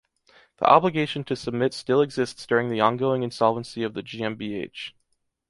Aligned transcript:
The 0.57 0.65
obligation 0.65 1.23
to 1.25 1.35
submit 1.35 1.75
still 1.75 2.01
exists 2.01 2.47
during 2.47 2.69
the 2.69 2.81
ongoing 2.81 3.21
insolvency 3.21 3.83
of 3.83 3.93
the 3.93 4.01
GmbH. 4.01 4.93